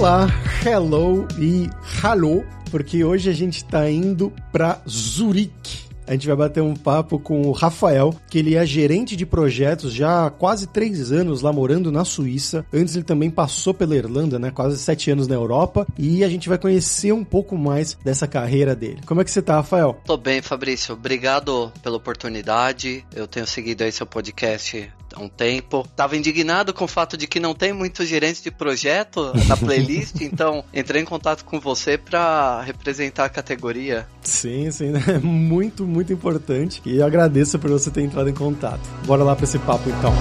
[0.00, 0.28] Olá,
[0.64, 1.68] hello e
[2.02, 7.20] hello, porque hoje a gente está indo para Zurique a gente vai bater um papo
[7.20, 11.52] com o Rafael, que ele é gerente de projetos já há quase três anos lá
[11.52, 12.66] morando na Suíça.
[12.72, 14.50] Antes ele também passou pela Irlanda, né?
[14.50, 15.86] Quase sete anos na Europa.
[15.96, 18.98] E a gente vai conhecer um pouco mais dessa carreira dele.
[19.06, 20.00] Como é que você tá, Rafael?
[20.04, 20.94] Tô bem, Fabrício.
[20.94, 23.04] Obrigado pela oportunidade.
[23.14, 25.86] Eu tenho seguido aí seu podcast há um tempo.
[25.96, 30.20] Tava indignado com o fato de que não tem muitos gerentes de projeto na playlist,
[30.22, 34.06] então entrei em contato com você para representar a categoria.
[34.22, 35.00] Sim, sim, né?
[35.22, 36.82] muito, muito importante.
[36.84, 38.80] E eu agradeço por você ter entrado em contato.
[39.06, 40.12] Bora lá para esse papo então.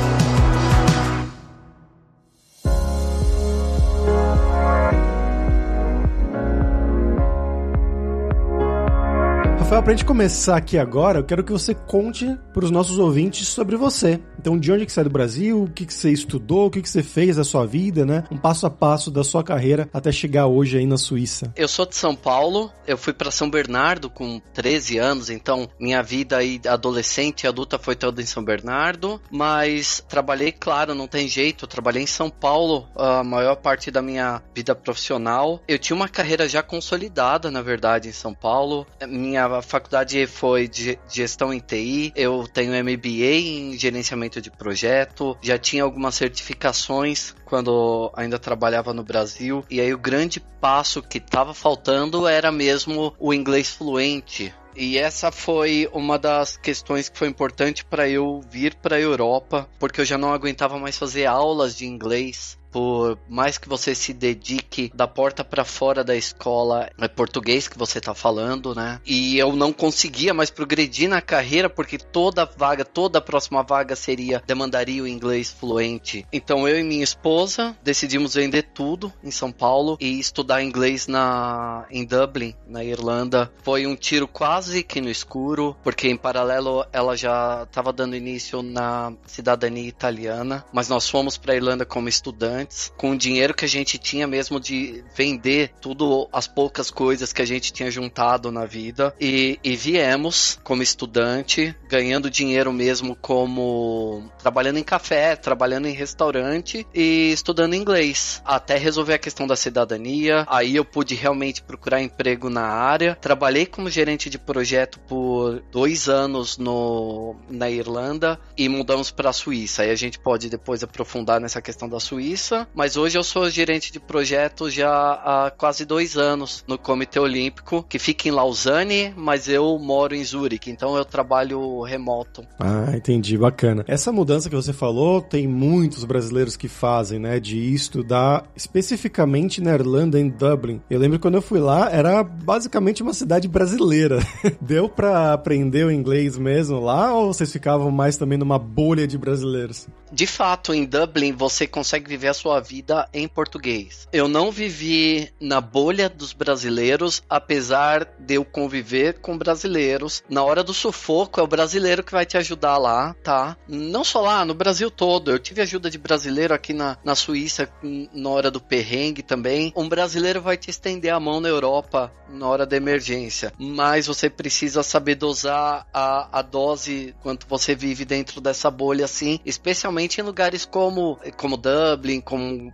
[9.79, 13.47] Rafael, pra gente começar aqui agora, eu quero que você conte para os nossos ouvintes
[13.47, 14.19] sobre você.
[14.38, 16.81] Então, de onde que você é do Brasil, o que, que você estudou, o que,
[16.81, 18.23] que você fez da sua vida, né?
[18.31, 21.52] Um passo a passo da sua carreira até chegar hoje aí na Suíça.
[21.55, 26.02] Eu sou de São Paulo, eu fui para São Bernardo com 13 anos, então minha
[26.02, 31.27] vida aí adolescente e adulta foi toda em São Bernardo, mas trabalhei, claro, não tem
[31.27, 35.61] jeito, trabalhei em São Paulo a maior parte da minha vida profissional.
[35.67, 38.86] Eu tinha uma carreira já consolidada, na verdade, em São Paulo.
[39.08, 45.58] Minha faculdade foi de gestão em TI, eu tenho MBA em gerenciamento de projeto, já
[45.58, 51.53] tinha algumas certificações quando ainda trabalhava no Brasil, e aí o grande passo que estava
[51.53, 54.53] faltando era mesmo o inglês fluente.
[54.76, 59.67] E essa foi uma das questões que foi importante para eu vir para a Europa,
[59.78, 64.14] porque eu já não aguentava mais fazer aulas de inglês por mais que você se
[64.14, 69.00] dedique da porta para fora da escola, é português que você tá falando, né?
[69.06, 74.42] E eu não conseguia mais progredir na carreira porque toda vaga, toda próxima vaga seria
[74.45, 76.26] demandaria o inglês fluente.
[76.31, 81.86] Então eu e minha esposa decidimos vender tudo em São Paulo e estudar inglês na
[81.89, 83.52] em Dublin, na Irlanda.
[83.64, 88.61] Foi um tiro quase que no escuro, porque em paralelo ela já estava dando início
[88.61, 93.65] na cidadania italiana, mas nós fomos para Irlanda como estudantes antes, com o dinheiro que
[93.65, 98.52] a gente tinha mesmo de vender tudo as poucas coisas que a gente tinha juntado
[98.52, 105.87] na vida e, e viemos como estudante, ganhando dinheiro mesmo como trabalhando em café, trabalhando
[105.87, 110.45] em restaurante e estudando inglês, até resolver a questão da cidadania.
[110.48, 113.15] Aí eu pude realmente procurar emprego na área.
[113.15, 119.33] Trabalhei como gerente de projeto por dois anos no, na Irlanda e mudamos para a
[119.33, 119.83] Suíça.
[119.83, 123.92] Aí a gente pode depois aprofundar nessa questão da Suíça Mas hoje eu sou gerente
[123.92, 129.48] de projeto já há quase dois anos no Comitê Olímpico, que fica em Lausanne, mas
[129.48, 132.45] eu moro em Zurique, então eu trabalho remoto.
[132.60, 133.83] Ah, entendi, bacana.
[133.88, 139.74] Essa mudança que você falou, tem muitos brasileiros que fazem, né, de estudar especificamente na
[139.74, 140.81] Irlanda, em Dublin.
[140.89, 144.19] Eu lembro quando eu fui lá, era basicamente uma cidade brasileira.
[144.62, 149.18] Deu para aprender o inglês mesmo lá ou vocês ficavam mais também numa bolha de
[149.18, 149.88] brasileiros?
[150.12, 154.07] De fato, em Dublin você consegue viver a sua vida em português.
[154.12, 160.24] Eu não vivi na bolha dos brasileiros, apesar de eu conviver com brasileiros.
[160.30, 163.56] Na hora do sufoco, é o brasileiro que vai te ajudar lá, tá?
[163.68, 165.31] Não só lá, no Brasil todo.
[165.31, 167.69] Eu tive ajuda de brasileiro aqui na, na Suíça,
[168.13, 169.71] na hora do perrengue também.
[169.75, 173.51] Um brasileiro vai te estender a mão na Europa na hora da emergência.
[173.57, 179.39] Mas você precisa saber dosar a, a dose quanto você vive dentro dessa bolha, assim,
[179.45, 182.74] especialmente em lugares como, como Dublin, como eh,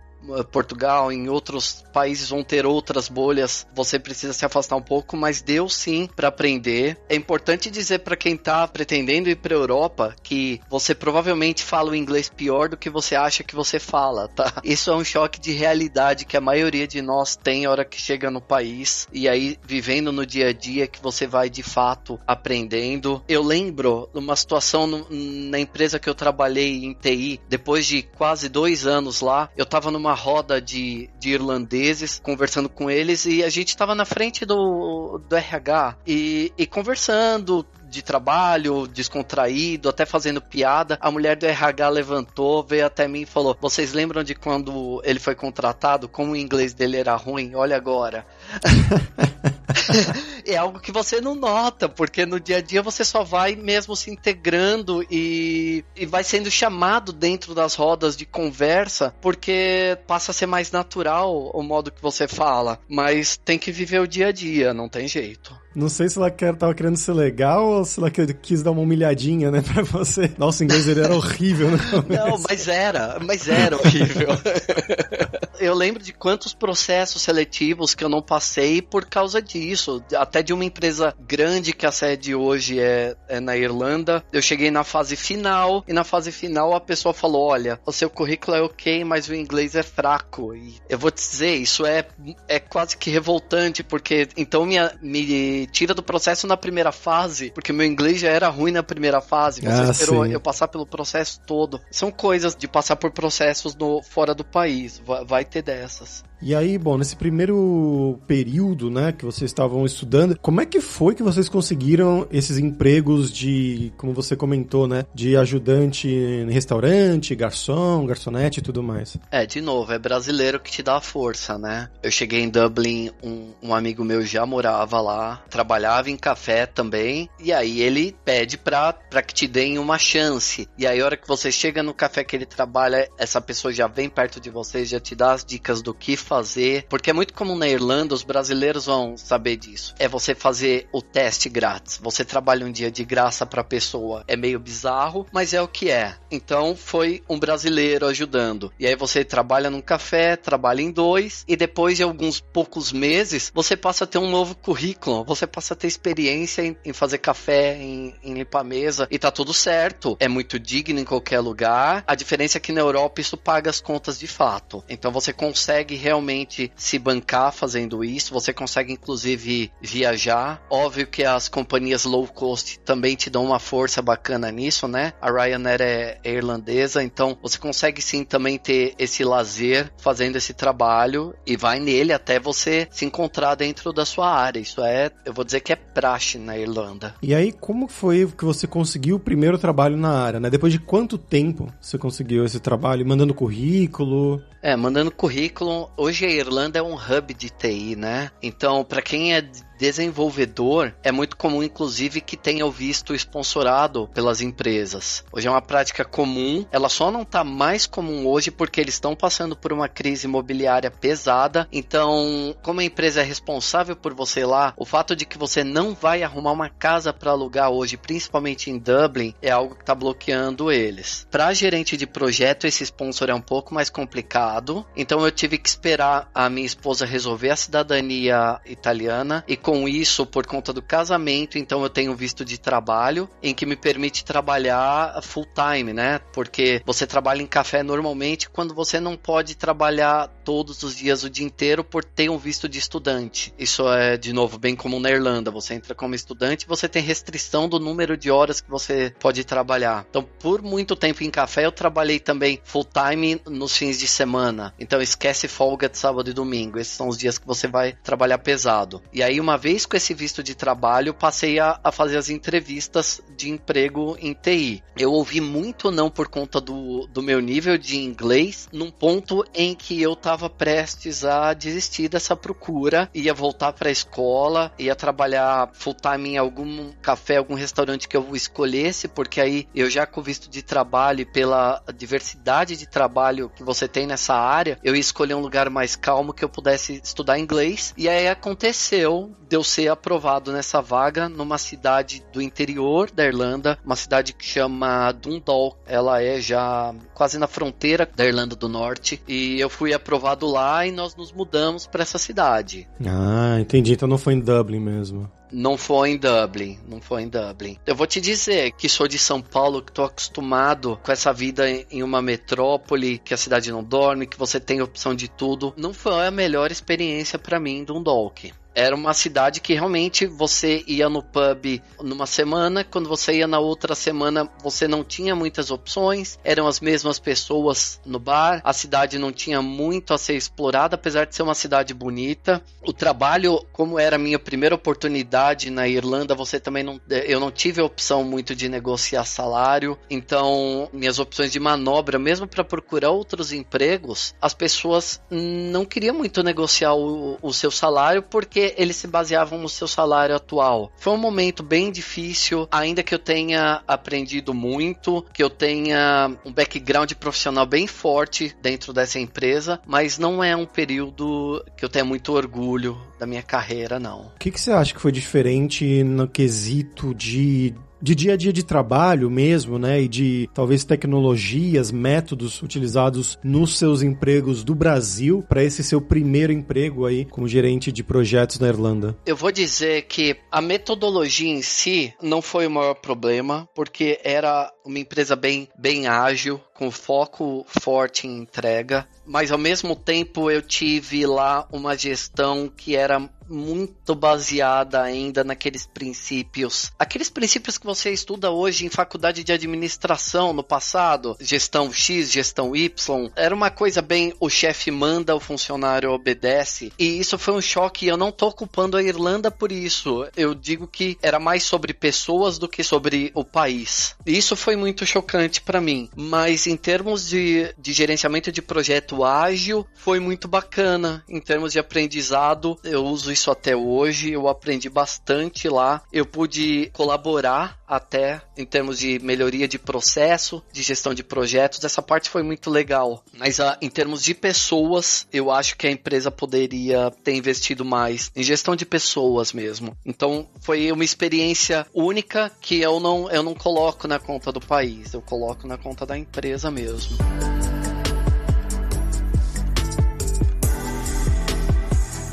[0.50, 5.42] Portugal, em outros países vão ter outras bolhas, você precisa se afastar um pouco, mas
[5.42, 6.98] deu sim para aprender.
[7.08, 11.94] É importante dizer para quem tá pretendendo ir para Europa que você provavelmente fala o
[11.94, 14.52] inglês pior do que você acha que você fala, tá?
[14.64, 18.30] Isso é um choque de realidade que a maioria de nós tem hora que chega
[18.30, 23.22] no país e aí vivendo no dia a dia que você vai de fato aprendendo.
[23.28, 28.48] Eu lembro uma situação no, na empresa que eu trabalhei em TI, depois de quase
[28.48, 33.48] dois anos lá, eu tava numa roda de, de irlandeses, conversando com eles, e a
[33.48, 40.40] gente estava na frente do, do RH e, e conversando, de trabalho, descontraído, até fazendo
[40.40, 40.98] piada.
[41.00, 45.18] A mulher do RH levantou, veio até mim e falou: Vocês lembram de quando ele
[45.18, 46.08] foi contratado?
[46.08, 47.54] Como o inglês dele era ruim?
[47.54, 48.26] Olha agora.
[50.46, 53.96] é algo que você não nota, porque no dia a dia você só vai mesmo
[53.96, 60.34] se integrando e, e vai sendo chamado dentro das rodas de conversa, porque passa a
[60.34, 62.78] ser mais natural o modo que você fala.
[62.88, 65.54] Mas tem que viver o dia a dia, não tem jeito.
[65.76, 68.80] Não sei se ela quer, tava querendo ser legal ou se ela quis dar uma
[68.80, 70.32] humilhadinha, né, pra você.
[70.38, 71.78] Nossa, o inglês dele era horrível, né?
[72.08, 74.28] Não, mas era, mas era horrível.
[75.60, 78.35] Eu lembro de quantos processos seletivos que eu não passei
[78.82, 80.02] por causa disso.
[80.16, 84.24] Até de uma empresa grande que a sede hoje é, é na Irlanda.
[84.32, 88.08] Eu cheguei na fase final e na fase final a pessoa falou: Olha, o seu
[88.10, 90.54] currículo é ok, mas o inglês é fraco.
[90.54, 92.06] E eu vou te dizer, isso é,
[92.48, 97.72] é quase que revoltante, porque então me, me tira do processo na primeira fase, porque
[97.72, 99.60] meu inglês já era ruim na primeira fase.
[99.60, 100.32] Você ah, esperou sim.
[100.32, 101.80] eu passar pelo processo todo.
[101.90, 105.00] São coisas de passar por processos no, fora do país.
[105.04, 106.24] Vai, vai ter dessas.
[106.40, 111.14] E aí, bom, nesse primeiro período, né, que vocês estavam estudando, como é que foi
[111.14, 118.04] que vocês conseguiram esses empregos de, como você comentou, né, de ajudante em restaurante, garçom,
[118.06, 119.16] garçonete e tudo mais?
[119.30, 121.88] É, de novo, é brasileiro que te dá a força, né?
[122.02, 127.30] Eu cheguei em Dublin, um, um amigo meu já morava lá, trabalhava em café também,
[127.40, 130.68] e aí ele pede pra, pra que te deem uma chance.
[130.76, 133.86] E aí, a hora que você chega no café que ele trabalha, essa pessoa já
[133.86, 137.32] vem perto de você, já te dá as dicas do que fazer, porque é muito
[137.32, 139.94] comum na Irlanda, os brasileiros vão saber disso.
[139.98, 141.98] É você fazer o teste grátis.
[142.02, 144.24] Você trabalha um dia de graça para a pessoa.
[144.26, 146.16] É meio bizarro, mas é o que é.
[146.30, 148.72] Então foi um brasileiro ajudando.
[148.78, 153.52] E aí você trabalha num café, trabalha em dois, e depois de alguns poucos meses,
[153.54, 155.24] você passa a ter um novo currículo.
[155.24, 159.30] Você passa a ter experiência em, em fazer café, em, em limpar mesa, e tá
[159.30, 160.16] tudo certo.
[160.18, 162.02] É muito digno em qualquer lugar.
[162.06, 164.82] A diferença é que na Europa isso paga as contas de fato.
[164.88, 168.32] Então você consegue realmente realmente se bancar fazendo isso.
[168.32, 170.62] Você consegue, inclusive, viajar.
[170.70, 175.12] Óbvio que as companhias low cost também te dão uma força bacana nisso, né?
[175.20, 180.54] A Ryanair é, é irlandesa, então você consegue sim também ter esse lazer fazendo esse
[180.54, 184.60] trabalho e vai nele até você se encontrar dentro da sua área.
[184.60, 187.14] Isso é, eu vou dizer que é praxe na Irlanda.
[187.22, 190.48] E aí, como foi que você conseguiu o primeiro trabalho na área, né?
[190.48, 193.06] Depois de quanto tempo você conseguiu esse trabalho?
[193.06, 194.42] Mandando currículo?
[194.66, 195.88] É, mandando currículo.
[195.96, 198.32] Hoje a Irlanda é um hub de TI, né?
[198.42, 199.40] Então, para quem é
[199.78, 205.24] desenvolvedor, é muito comum, inclusive, que tenha o visto sponsorado pelas empresas.
[205.32, 209.14] Hoje é uma prática comum, ela só não está mais comum hoje porque eles estão
[209.14, 211.68] passando por uma crise imobiliária pesada.
[211.72, 215.94] Então, como a empresa é responsável por você lá, o fato de que você não
[215.94, 220.70] vai arrumar uma casa para alugar hoje, principalmente em Dublin, é algo que está bloqueando
[220.70, 221.26] eles.
[221.30, 225.68] Para gerente de projeto, esse sponsor é um pouco mais complicado, então eu tive que
[225.68, 231.58] esperar a minha esposa resolver a cidadania italiana e com isso, por conta do casamento,
[231.58, 236.20] então eu tenho visto de trabalho em que me permite trabalhar full time, né?
[236.32, 241.28] Porque você trabalha em café normalmente quando você não pode trabalhar todos os dias o
[241.28, 243.52] dia inteiro por ter um visto de estudante.
[243.58, 245.50] Isso é, de novo, bem comum na Irlanda.
[245.50, 250.06] Você entra como estudante você tem restrição do número de horas que você pode trabalhar.
[250.08, 254.72] Então, por muito tempo em café, eu trabalhei também full time nos fins de semana.
[254.78, 256.78] Então, esquece folga de sábado e domingo.
[256.78, 259.02] Esses são os dias que você vai trabalhar pesado.
[259.12, 263.20] E aí, uma vez com esse visto de trabalho, passei a, a fazer as entrevistas
[263.36, 264.82] de emprego em TI.
[264.96, 269.74] Eu ouvi muito não por conta do, do meu nível de inglês, num ponto em
[269.74, 275.70] que eu estava prestes a desistir dessa procura, ia voltar para a escola, ia trabalhar
[275.74, 280.22] full time em algum café, algum restaurante que eu escolhesse, porque aí eu já com
[280.22, 285.00] visto de trabalho e pela diversidade de trabalho que você tem nessa área, eu ia
[285.00, 287.94] escolher um lugar mais calmo que eu pudesse estudar inglês.
[287.96, 293.78] E aí aconteceu de eu ser aprovado nessa vaga numa cidade do interior da Irlanda,
[293.84, 295.76] uma cidade que chama Dundalk.
[295.86, 300.86] Ela é já quase na fronteira da Irlanda do Norte e eu fui aprovado lá
[300.86, 302.88] e nós nos mudamos para essa cidade.
[303.04, 303.92] Ah, entendi.
[303.92, 305.30] Então não foi em Dublin mesmo.
[305.52, 307.78] Não foi em Dublin, não foi em Dublin.
[307.86, 311.70] Eu vou te dizer que sou de São Paulo, que tô acostumado com essa vida
[311.70, 315.72] em uma metrópole, que a cidade não dorme, que você tem opção de tudo.
[315.76, 320.84] Não foi a melhor experiência para mim em Dundalk era uma cidade que realmente você
[320.86, 325.70] ia no pub numa semana, quando você ia na outra semana você não tinha muitas
[325.70, 330.94] opções, eram as mesmas pessoas no bar, a cidade não tinha muito a ser explorada,
[330.94, 332.62] apesar de ser uma cidade bonita.
[332.86, 337.50] O trabalho, como era a minha primeira oportunidade na Irlanda, você também não, eu não
[337.50, 343.10] tive a opção muito de negociar salário, então minhas opções de manobra, mesmo para procurar
[343.10, 349.06] outros empregos, as pessoas não queriam muito negociar o, o seu salário porque eles se
[349.06, 350.90] baseavam no seu salário atual.
[350.96, 356.52] Foi um momento bem difícil, ainda que eu tenha aprendido muito, que eu tenha um
[356.52, 362.04] background profissional bem forte dentro dessa empresa, mas não é um período que eu tenha
[362.04, 364.32] muito orgulho da minha carreira, não.
[364.34, 368.52] O que, que você acha que foi diferente no quesito de de dia a dia
[368.52, 370.02] de trabalho mesmo, né?
[370.02, 376.52] E de talvez tecnologias, métodos utilizados nos seus empregos do Brasil para esse seu primeiro
[376.52, 379.16] emprego aí como gerente de projetos na Irlanda?
[379.26, 384.72] Eu vou dizer que a metodologia em si não foi o maior problema, porque era
[384.84, 390.62] uma empresa bem, bem ágil, com foco forte em entrega, mas ao mesmo tempo eu
[390.62, 396.90] tive lá uma gestão que era muito baseada ainda naqueles princípios.
[396.98, 402.74] Aqueles princípios que você estuda hoje em faculdade de administração no passado, gestão X, gestão
[402.74, 406.92] Y, era uma coisa bem o chefe manda, o funcionário obedece.
[406.98, 410.26] E isso foi um choque, eu não tô culpando a Irlanda por isso.
[410.36, 414.16] Eu digo que era mais sobre pessoas do que sobre o país.
[414.26, 419.86] Isso foi muito chocante para mim, mas em termos de, de gerenciamento de projeto ágil,
[419.94, 421.24] foi muito bacana.
[421.28, 426.02] Em termos de aprendizado, eu uso isso até hoje, eu aprendi bastante lá.
[426.12, 431.82] Eu pude colaborar até em termos de melhoria de processo, de gestão de projetos.
[431.84, 433.22] Essa parte foi muito legal.
[433.38, 438.30] Mas uh, em termos de pessoas, eu acho que a empresa poderia ter investido mais
[438.34, 439.96] em gestão de pessoas mesmo.
[440.04, 445.12] Então foi uma experiência única que eu não, eu não coloco na conta do país,
[445.12, 447.16] eu coloco na conta da empresa mesmo.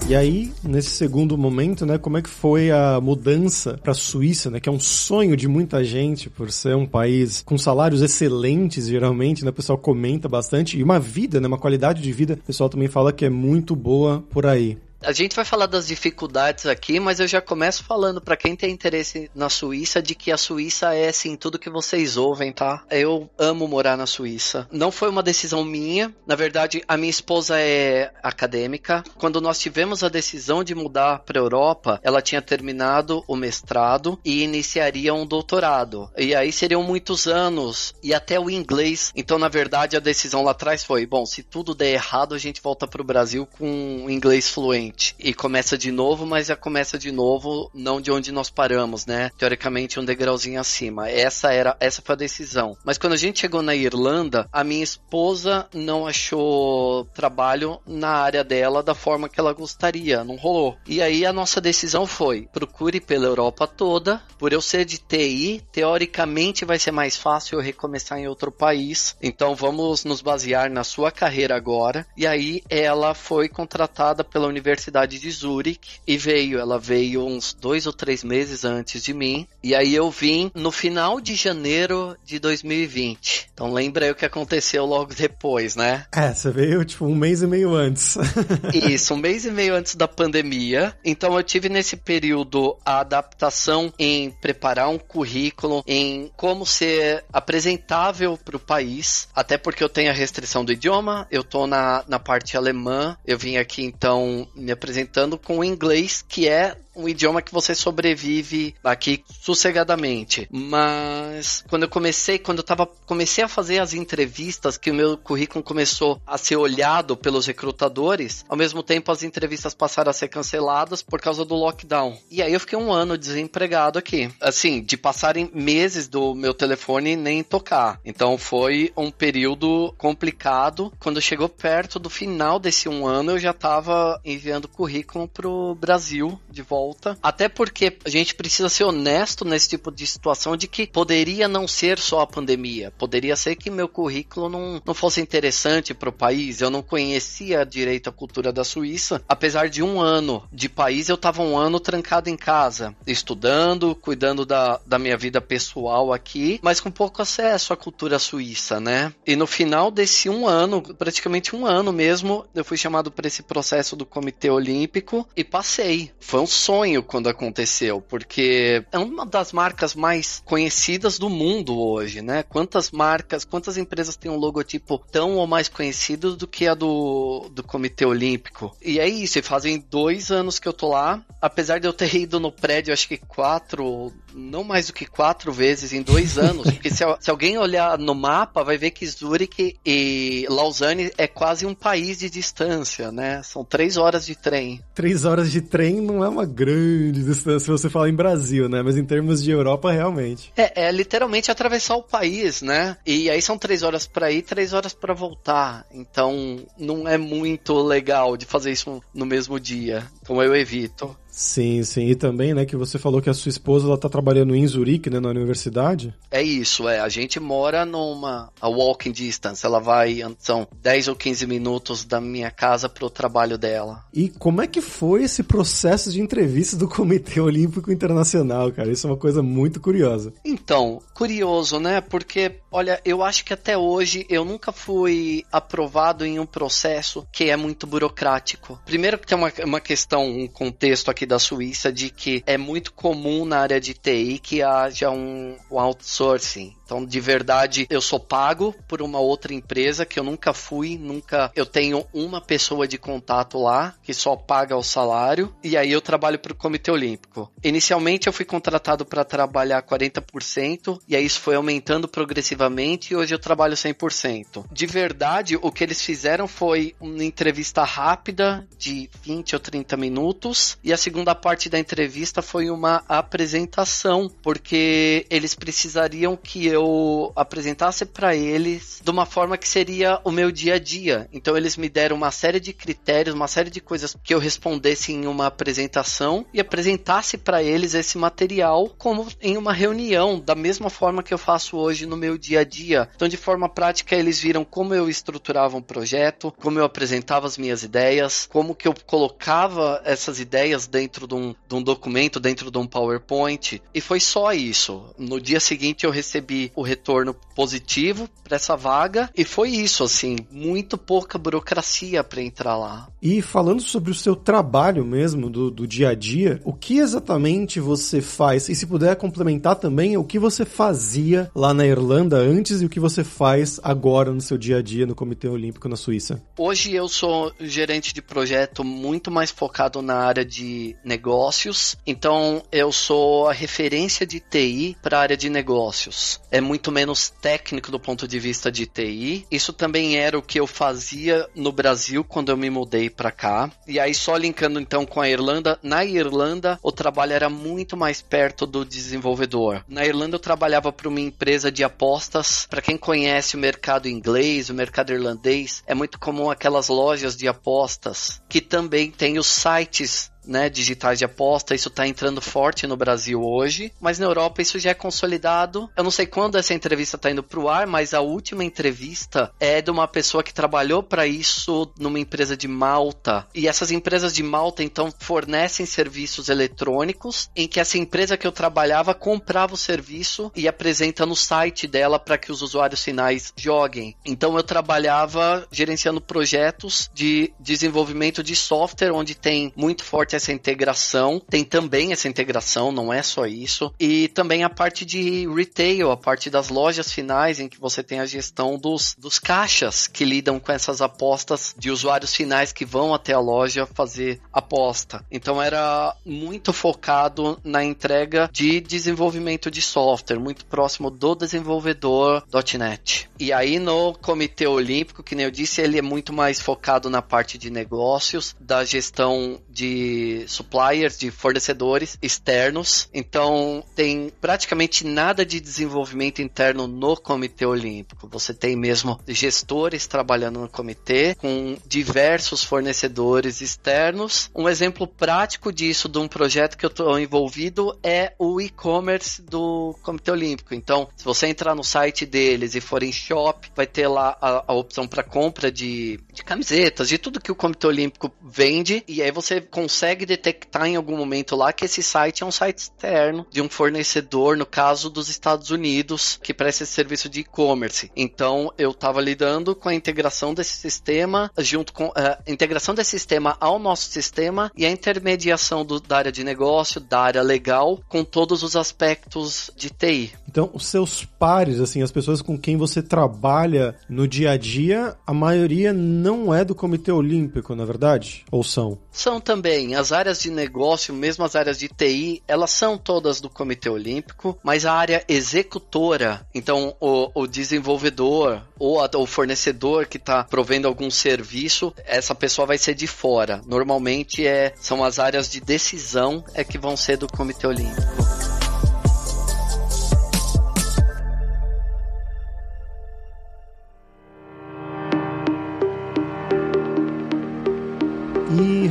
[0.06, 4.52] E aí, nesse segundo momento, né, como é que foi a mudança para a Suíça,
[4.52, 8.88] né, que é um sonho de muita gente por ser um país com salários excelentes,
[8.88, 12.46] geralmente, né, o pessoal comenta bastante e uma vida, né, uma qualidade de vida, o
[12.46, 14.78] pessoal também fala que é muito boa por aí.
[15.04, 18.72] A gente vai falar das dificuldades aqui, mas eu já começo falando para quem tem
[18.72, 22.86] interesse na Suíça de que a Suíça é assim tudo que vocês ouvem, tá?
[22.90, 24.66] Eu amo morar na Suíça.
[24.72, 26.16] Não foi uma decisão minha.
[26.26, 29.04] Na verdade, a minha esposa é acadêmica.
[29.18, 34.42] Quando nós tivemos a decisão de mudar para Europa, ela tinha terminado o mestrado e
[34.42, 36.10] iniciaria um doutorado.
[36.18, 39.12] E aí seriam muitos anos e até o inglês.
[39.18, 42.62] Então, na verdade, a decisão lá atrás foi: bom, se tudo der errado, a gente
[42.62, 47.12] volta para o Brasil com inglês fluente e começa de novo, mas já começa de
[47.12, 49.32] novo não de onde nós paramos, né?
[49.38, 51.10] Teoricamente um degrauzinho acima.
[51.10, 52.78] Essa era, essa foi a decisão.
[52.84, 58.44] Mas quando a gente chegou na Irlanda, a minha esposa não achou trabalho na área
[58.44, 60.78] dela da forma que ela gostaria, não rolou.
[60.88, 64.22] E aí a nossa decisão foi: procure pela Europa toda.
[64.38, 69.16] Por eu ser de TI, teoricamente vai ser mais fácil eu recomeçar em outro país.
[69.22, 72.06] Então vamos nos basear na sua carreira agora.
[72.18, 76.60] E aí ela foi contratada pela Universidade Universidade de Zurich e veio.
[76.60, 79.48] Ela veio uns dois ou três meses antes de mim.
[79.64, 83.50] E aí eu vim no final de janeiro de 2020.
[83.54, 86.06] Então lembra aí o que aconteceu logo depois, né?
[86.12, 88.18] É, você veio tipo um mês e meio antes.
[88.74, 90.94] Isso, um mês e meio antes da pandemia.
[91.04, 98.38] Então eu tive nesse período a adaptação em preparar um currículo, em como ser apresentável
[98.38, 99.30] para o país.
[99.34, 103.18] Até porque eu tenho a restrição do idioma, eu tô na, na parte alemã.
[103.26, 107.74] Eu vim aqui então me apresentando com o inglês, que é um idioma que você
[107.74, 110.48] sobrevive aqui sossegadamente.
[110.52, 115.18] Mas quando eu comecei, quando eu tava, comecei a fazer as entrevistas, que o meu
[115.18, 120.28] currículo começou a ser olhado pelos recrutadores, ao mesmo tempo as entrevistas passaram a ser
[120.28, 122.18] canceladas por causa do lockdown.
[122.30, 124.30] E aí eu fiquei um ano desempregado aqui.
[124.40, 128.00] Assim, de passarem meses do meu telefone nem tocar.
[128.06, 130.92] Então foi um período complicado.
[131.00, 136.40] Quando chegou perto do final desse um ano, eu já tava enviando currículo pro Brasil
[136.50, 137.18] de volta volta.
[137.24, 141.68] Até porque a gente precisa ser honesto nesse tipo de situação de que poderia não
[141.68, 142.92] ser só a pandemia.
[142.98, 146.60] Poderia ser que meu currículo não, não fosse interessante para o país.
[146.60, 149.22] Eu não conhecia direito a cultura da Suíça.
[149.28, 154.46] Apesar de um ano de país, eu estava um ano trancado em casa, estudando, cuidando
[154.46, 159.14] da, da minha vida pessoal aqui, mas com pouco acesso à cultura suíça, né?
[159.26, 163.44] E no final desse um ano, praticamente um ano mesmo, eu fui chamado para esse
[163.44, 166.12] processo do Comitê Olímpico e passei.
[166.20, 171.80] Foi um sonho sonho quando aconteceu, porque é uma das marcas mais conhecidas do mundo
[171.80, 172.42] hoje, né?
[172.42, 177.48] Quantas marcas, quantas empresas têm um logotipo tão ou mais conhecido do que a do,
[177.54, 178.76] do Comitê Olímpico?
[178.82, 182.14] E é isso, e fazem dois anos que eu tô lá, apesar de eu ter
[182.18, 186.72] ido no prédio, acho que quatro, não mais do que quatro vezes em dois anos,
[186.72, 191.68] porque se, se alguém olhar no mapa, vai ver que Zurich e Lausanne é quase
[191.68, 193.44] um país de distância, né?
[193.44, 194.82] São três horas de trem.
[194.96, 196.63] Três horas de trem não é uma grande
[197.12, 198.82] distância se você falar em Brasil, né?
[198.82, 200.52] Mas em termos de Europa, realmente.
[200.56, 202.98] É, é literalmente atravessar o país, né?
[203.06, 205.86] E aí são três horas para ir, três horas para voltar.
[205.92, 210.08] Então não é muito legal de fazer isso no mesmo dia.
[210.22, 211.16] Então eu evito.
[211.34, 212.06] Sim, sim.
[212.06, 215.10] E também, né, que você falou que a sua esposa ela tá trabalhando em Zurique,
[215.10, 216.14] né, na universidade.
[216.30, 217.00] É isso, é.
[217.00, 219.66] A gente mora numa a walking distance.
[219.66, 224.04] Ela vai, são 10 ou 15 minutos da minha casa pro trabalho dela.
[224.14, 228.92] E como é que foi esse processo de entrevista do Comitê Olímpico Internacional, cara?
[228.92, 230.32] Isso é uma coisa muito curiosa.
[230.46, 232.00] Então, curioso, né?
[232.00, 237.50] Porque, olha, eu acho que até hoje eu nunca fui aprovado em um processo que
[237.50, 238.82] é muito burocrático.
[238.84, 242.92] Primeiro que tem uma, uma questão, um contexto aqui da Suíça de que é muito
[242.92, 246.76] comum na área de TI que haja um, um outsourcing.
[246.86, 251.52] Então, de verdade, eu sou pago por uma outra empresa que eu nunca fui, nunca.
[251.56, 256.02] Eu tenho uma pessoa de contato lá que só paga o salário e aí eu
[256.02, 257.52] trabalho para o Comitê Olímpico.
[257.64, 263.34] Inicialmente eu fui contratado para trabalhar 40% e aí isso foi aumentando progressivamente e hoje
[263.34, 264.66] eu trabalho 100%.
[264.72, 270.78] De verdade, o que eles fizeram foi uma entrevista rápida de 20 ou 30 minutos
[270.84, 278.06] e a segunda parte da entrevista foi uma apresentação, porque eles precisariam que eu apresentasse
[278.06, 281.28] para eles de uma forma que seria o meu dia a dia.
[281.32, 285.12] Então eles me deram uma série de critérios, uma série de coisas que eu respondesse
[285.12, 290.90] em uma apresentação e apresentasse para eles esse material como em uma reunião, da mesma
[290.90, 293.10] forma que eu faço hoje no meu dia a dia.
[293.16, 297.58] Então de forma prática eles viram como eu estruturava um projeto, como eu apresentava as
[297.58, 302.72] minhas ideias, como que eu colocava essas ideias dentro de um, de um documento, dentro
[302.72, 303.82] de um PowerPoint.
[303.94, 305.06] E foi só isso.
[305.18, 310.38] No dia seguinte eu recebi o retorno positivo para essa vaga e foi isso, assim,
[310.52, 313.08] muito pouca burocracia para entrar lá.
[313.22, 317.80] E falando sobre o seu trabalho mesmo, do, do dia a dia, o que exatamente
[317.80, 318.70] você faz?
[318.70, 322.90] E se puder complementar também, o que você fazia lá na Irlanda antes e o
[322.90, 326.42] que você faz agora no seu dia a dia no Comitê Olímpico na Suíça?
[326.58, 332.92] Hoje eu sou gerente de projeto muito mais focado na área de negócios, então eu
[332.92, 338.00] sou a referência de TI para a área de negócios é muito menos técnico do
[338.00, 339.48] ponto de vista de TI.
[339.50, 343.72] Isso também era o que eu fazia no Brasil quando eu me mudei para cá.
[343.88, 348.22] E aí só linkando então com a Irlanda, na Irlanda o trabalho era muito mais
[348.22, 349.84] perto do desenvolvedor.
[349.88, 352.68] Na Irlanda eu trabalhava para uma empresa de apostas.
[352.70, 357.48] Para quem conhece o mercado inglês, o mercado irlandês, é muito comum aquelas lojas de
[357.48, 362.98] apostas que também tem os sites né, digitais de aposta, isso está entrando forte no
[362.98, 365.90] Brasil hoje, mas na Europa isso já é consolidado.
[365.96, 369.52] Eu não sei quando essa entrevista está indo para o ar, mas a última entrevista
[369.60, 373.46] é de uma pessoa que trabalhou para isso numa empresa de Malta.
[373.54, 378.52] E essas empresas de Malta então fornecem serviços eletrônicos em que essa empresa que eu
[378.52, 384.16] trabalhava comprava o serviço e apresenta no site dela para que os usuários finais joguem.
[384.26, 391.42] Então eu trabalhava gerenciando projetos de desenvolvimento de software onde tem muito forte essa integração,
[391.50, 396.18] tem também essa integração, não é só isso, e também a parte de retail, a
[396.18, 400.60] parte das lojas finais, em que você tem a gestão dos, dos caixas que lidam
[400.60, 405.26] com essas apostas de usuários finais que vão até a loja fazer aposta.
[405.32, 412.44] Então era muito focado na entrega de desenvolvimento de software, muito próximo do desenvolvedor
[412.78, 413.30] .NET.
[413.40, 417.22] E aí no Comitê Olímpico, que nem eu disse, ele é muito mais focado na
[417.22, 423.10] parte de negócios, da gestão de suppliers, de fornecedores externos.
[423.14, 428.28] Então, tem praticamente nada de desenvolvimento interno no Comitê Olímpico.
[428.30, 434.50] Você tem mesmo gestores trabalhando no comitê com diversos fornecedores externos.
[434.56, 439.96] Um exemplo prático disso, de um projeto que eu estou envolvido, é o e-commerce do
[440.02, 440.74] Comitê Olímpico.
[440.74, 444.66] Então, se você entrar no site deles e for em shop, vai ter lá a,
[444.68, 449.22] a opção para compra de, de camisetas, de tudo que o Comitê Olímpico vende, e
[449.22, 452.78] aí você consegue consegue detectar em algum momento lá que esse site é um site
[452.78, 458.12] externo de um fornecedor, no caso dos Estados Unidos, que presta esse serviço de e-commerce.
[458.16, 463.12] Então eu estava lidando com a integração desse sistema, junto com a uh, integração desse
[463.12, 468.00] sistema ao nosso sistema e a intermediação do, da área de negócio, da área legal,
[468.08, 470.34] com todos os aspectos de TI.
[470.48, 475.16] Então, os seus pares, assim, as pessoas com quem você trabalha no dia a dia,
[475.26, 478.46] a maioria não é do Comitê Olímpico, na é verdade?
[478.52, 479.00] Ou são?
[479.12, 479.96] São também.
[480.04, 484.60] As áreas de negócio, mesmo as áreas de TI, elas são todas do Comitê Olímpico,
[484.62, 490.90] mas a área executora, então o, o desenvolvedor ou a, o fornecedor que está provendo
[490.90, 493.62] algum serviço, essa pessoa vai ser de fora.
[493.66, 498.43] Normalmente é, são as áreas de decisão é que vão ser do Comitê Olímpico.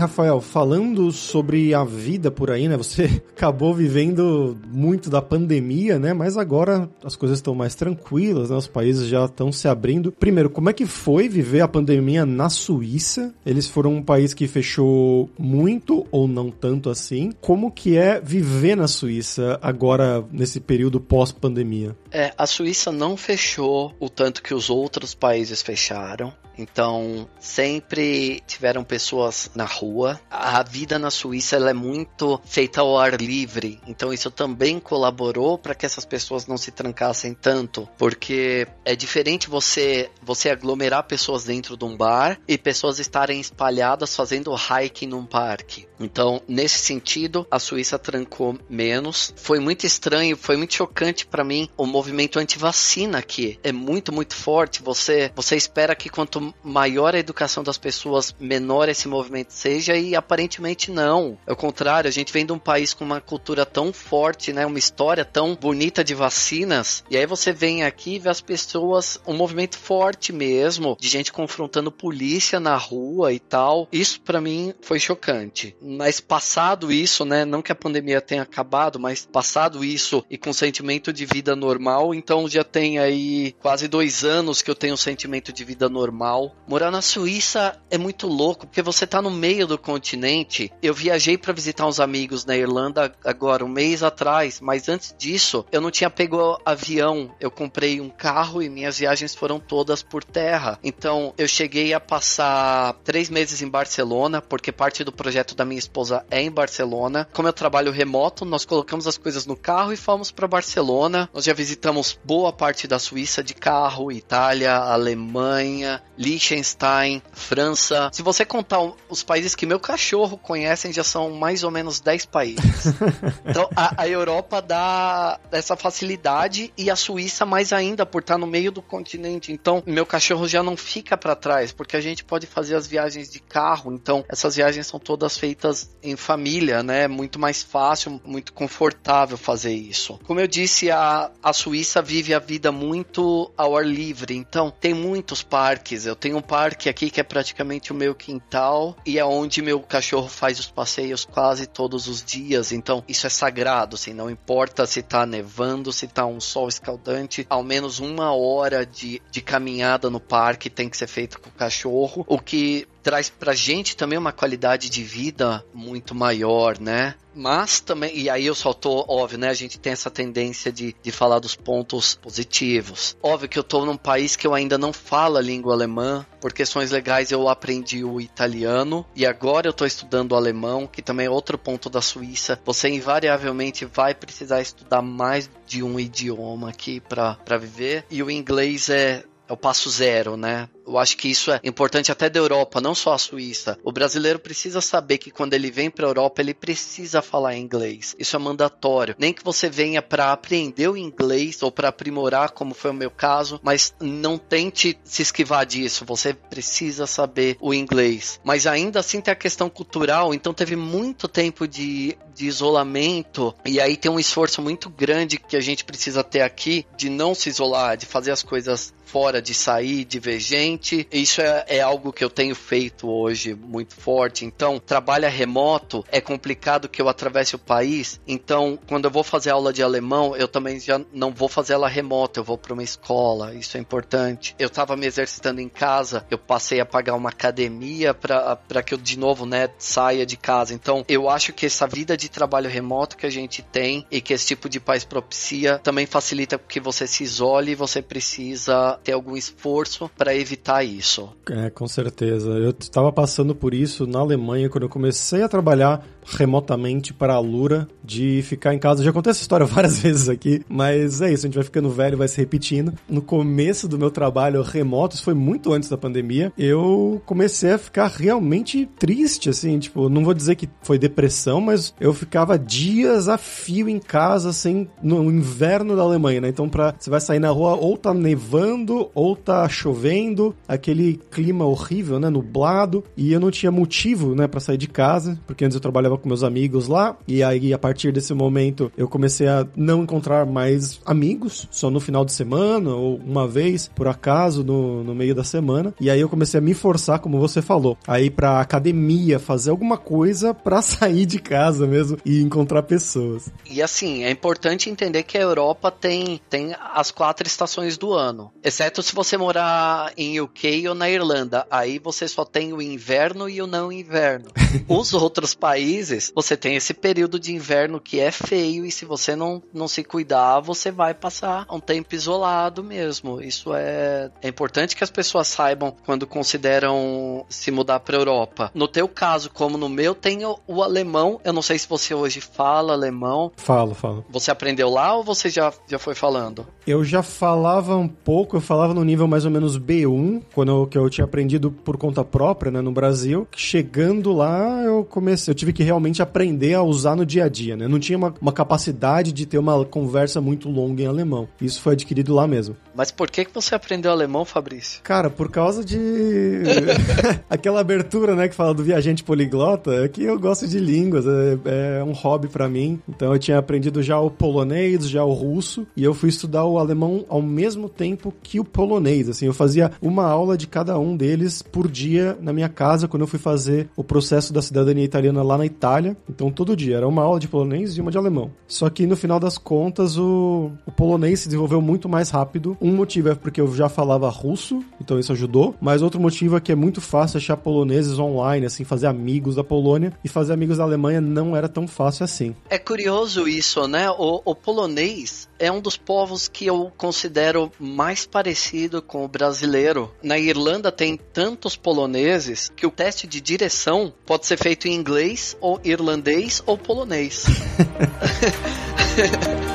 [0.03, 2.77] Rafael, falando sobre a vida por aí, né?
[2.77, 3.05] Você
[3.37, 6.12] acabou vivendo muito da pandemia, né?
[6.12, 8.57] Mas agora as coisas estão mais tranquilas, né?
[8.57, 10.11] Os países já estão se abrindo.
[10.11, 13.33] Primeiro, como é que foi viver a pandemia na Suíça?
[13.47, 17.31] Eles foram um país que fechou muito ou não tanto assim.
[17.41, 21.97] Como que é viver na Suíça agora nesse período pós-pandemia?
[22.11, 26.33] É, a Suíça não fechou o tanto que os outros países fecharam.
[26.57, 30.21] Então, sempre tiveram pessoas na rua.
[30.31, 33.81] A vida na Suíça é muito feita ao ar livre.
[33.87, 39.49] Então, isso também colaborou para que essas pessoas não se trancassem tanto, porque é diferente
[39.49, 45.25] você você aglomerar pessoas dentro de um bar e pessoas estarem espalhadas fazendo hiking num
[45.25, 45.87] parque.
[45.99, 49.33] Então, nesse sentido, a Suíça trancou menos.
[49.37, 53.59] Foi muito estranho, foi muito chocante para mim o movimento anti-vacina aqui.
[53.62, 54.83] É muito, muito forte.
[54.83, 60.17] Você você espera que quanto maior a educação das pessoas, menor esse movimento seja, e
[60.17, 61.39] aparentemente não.
[61.47, 64.65] É o contrário, a gente vem de um país com uma cultura tão forte, né,
[64.65, 69.21] uma história tão bonita de vacinas, e aí você vem aqui e vê as pessoas,
[69.27, 73.89] um movimento forte mesmo, de gente confrontando polícia na rua e tal.
[73.93, 75.77] Isso para mim foi chocante.
[75.81, 80.53] Mas passado isso, né, não que a pandemia tenha acabado, mas passado isso e com
[80.53, 84.97] sentimento de vida normal, então já tem aí quase dois anos que eu tenho um
[84.97, 86.32] sentimento de vida normal
[86.66, 90.73] Morar na Suíça é muito louco, porque você tá no meio do continente.
[90.83, 95.64] Eu viajei para visitar uns amigos na Irlanda agora, um mês atrás, mas antes disso,
[95.71, 97.35] eu não tinha pego avião.
[97.38, 100.79] Eu comprei um carro e minhas viagens foram todas por terra.
[100.83, 105.79] Então, eu cheguei a passar três meses em Barcelona, porque parte do projeto da minha
[105.79, 107.29] esposa é em Barcelona.
[107.33, 111.29] Como eu trabalho remoto, nós colocamos as coisas no carro e fomos para Barcelona.
[111.33, 118.09] Nós já visitamos boa parte da Suíça de carro, Itália, Alemanha, Liechtenstein, França.
[118.13, 122.27] Se você contar os países que meu cachorro conhecem, já são mais ou menos 10
[122.27, 122.87] países.
[123.45, 128.47] então a, a, Europa dá essa facilidade e a Suíça mais ainda por estar no
[128.47, 129.51] meio do continente.
[129.51, 133.29] Então meu cachorro já não fica para trás, porque a gente pode fazer as viagens
[133.29, 133.93] de carro.
[133.93, 137.09] Então essas viagens são todas feitas em família, né?
[137.09, 140.21] Muito mais fácil, muito confortável fazer isso.
[140.25, 144.37] Como eu disse, a, a Suíça vive a vida muito ao ar livre.
[144.37, 148.94] Então tem muitos parques eu tenho um parque aqui que é praticamente o meu quintal
[149.05, 152.70] e é onde meu cachorro faz os passeios quase todos os dias.
[152.70, 157.46] Então, isso é sagrado, assim, não importa se tá nevando, se tá um sol escaldante,
[157.48, 161.53] ao menos uma hora de, de caminhada no parque tem que ser feita com o
[161.53, 167.15] cachorro, o que traz pra gente também uma qualidade de vida muito maior, né?
[167.35, 169.49] Mas também, e aí eu só tô, óbvio, né?
[169.49, 173.17] A gente tem essa tendência de, de falar dos pontos positivos.
[173.23, 176.27] Óbvio que eu tô num país que eu ainda não falo a língua alemã.
[176.41, 181.01] Por questões legais eu aprendi o italiano e agora eu tô estudando o alemão, que
[181.01, 182.61] também é outro ponto da Suíça.
[182.65, 188.05] Você invariavelmente vai precisar estudar mais de um idioma aqui para viver.
[188.11, 190.69] E o inglês é é o passo zero, né?
[190.87, 193.79] Eu acho que isso é importante até da Europa, não só a Suíça.
[193.85, 198.14] O brasileiro precisa saber que quando ele vem para a Europa, ele precisa falar inglês.
[198.18, 199.14] Isso é mandatório.
[199.18, 203.11] Nem que você venha para aprender o inglês ou para aprimorar, como foi o meu
[203.11, 206.05] caso, mas não tente se esquivar disso.
[206.05, 208.40] Você precisa saber o inglês.
[208.45, 213.81] Mas ainda assim tem a questão cultural, então teve muito tempo de, de isolamento e
[213.81, 217.49] aí tem um esforço muito grande que a gente precisa ter aqui de não se
[217.49, 220.72] isolar, de fazer as coisas fora, de sair, de ver gente.
[221.11, 224.45] Isso é, é algo que eu tenho feito hoje muito forte.
[224.45, 228.21] Então, trabalho remoto é complicado que eu atravesse o país.
[228.27, 231.89] Então, quando eu vou fazer aula de alemão, eu também já não vou fazer ela
[231.89, 233.55] remota, eu vou para uma escola.
[233.55, 234.55] Isso é importante.
[234.59, 238.99] Eu estava me exercitando em casa, eu passei a pagar uma academia para que eu
[238.99, 240.75] de novo, né, saia de casa.
[240.75, 244.33] Então, eu acho que essa vida de trabalho remoto que a gente tem e que
[244.33, 249.13] esse tipo de país propicia também facilita que você se isole e você precisa ter
[249.13, 251.29] algum esforço para evitar isso.
[251.51, 252.51] É, com certeza.
[252.51, 257.39] Eu estava passando por isso na Alemanha quando eu comecei a trabalhar remotamente para a
[257.39, 259.05] Lura de ficar em casa.
[259.05, 262.19] Já contei essa história várias vezes aqui, mas é isso, a gente vai ficando velho,
[262.19, 262.93] vai se repetindo.
[263.09, 267.79] No começo do meu trabalho remoto, isso foi muito antes da pandemia, eu comecei a
[267.79, 273.29] ficar realmente triste, assim, tipo, não vou dizer que foi depressão, mas eu ficava dias
[273.29, 276.49] a fio em casa, assim, no inverno da Alemanha, né?
[276.49, 281.65] Então, pra, você vai sair na rua, ou tá nevando, ou tá chovendo, aquele clima
[281.65, 285.75] horrível, né, nublado, e eu não tinha motivo, né, para sair de casa, porque antes
[285.75, 289.66] eu trabalhava com meus amigos lá, e aí a partir desse momento eu comecei a
[289.77, 295.03] não encontrar mais amigos, só no final de semana ou uma vez por acaso no,
[295.05, 298.20] no meio da semana, e aí eu comecei a me forçar, como você falou, a
[298.20, 303.51] ir pra academia, fazer alguma coisa para sair de casa mesmo e encontrar pessoas.
[303.68, 308.53] E assim, é importante entender que a Europa tem, tem as quatro estações do ano.
[308.62, 311.66] Exceto se você morar em UK ou na Irlanda.
[311.70, 314.51] Aí você só tem o inverno e o não inverno.
[314.88, 316.02] Os outros países,
[316.35, 320.03] você tem esse período de inverno que é feio e se você não, não se
[320.03, 323.41] cuidar, você vai passar um tempo isolado mesmo.
[323.41, 328.71] Isso é, é importante que as pessoas saibam quando consideram se mudar para Europa.
[328.75, 331.41] No teu caso, como no meu, tem o, o alemão.
[331.45, 333.53] Eu não sei se você hoje fala alemão.
[333.57, 334.25] Falo, falo.
[334.31, 336.67] Você aprendeu lá ou você já, já foi falando?
[336.87, 340.87] Eu já falava um pouco, eu falava no nível mais ou menos B1, quando eu,
[340.87, 343.47] que eu tinha aprendido por conta própria, né, no Brasil.
[343.55, 347.77] Chegando lá, eu comecei, eu tive que realmente aprender a usar no dia a dia,
[347.77, 347.87] né?
[347.87, 351.49] Não tinha uma, uma capacidade de ter uma conversa muito longa em alemão.
[351.61, 352.77] Isso foi adquirido lá mesmo.
[352.95, 355.01] Mas por que, que você aprendeu alemão, Fabrício?
[355.03, 355.99] Cara, por causa de.
[357.49, 361.99] Aquela abertura, né, que fala do viajante poliglota, é que eu gosto de línguas, é,
[362.01, 363.01] é um hobby para mim.
[363.09, 366.79] Então eu tinha aprendido já o polonês, já o russo, e eu fui estudar o
[366.79, 369.29] alemão ao mesmo tempo que o polonês.
[369.29, 373.23] Assim, eu fazia uma aula de cada um deles por dia na minha casa quando
[373.23, 376.16] eu fui fazer o processo da cidadania italiana lá na Itália.
[376.31, 378.53] Então todo dia era uma aula de polonês e uma de alemão.
[378.68, 382.77] Só que no final das contas o, o polonês se desenvolveu muito mais rápido.
[382.81, 385.75] Um motivo é porque eu já falava russo, então isso ajudou.
[385.81, 389.64] Mas outro motivo é que é muito fácil achar poloneses online, assim, fazer amigos da
[389.64, 392.55] Polônia e fazer amigos da Alemanha não era tão fácil assim.
[392.71, 394.09] É curioso isso, né?
[394.11, 400.12] O, o polonês é um dos povos que eu considero mais parecido com o brasileiro.
[400.23, 405.57] Na Irlanda tem tantos poloneses que o teste de direção pode ser feito em inglês,
[405.61, 407.47] ou irlandês ou polonês.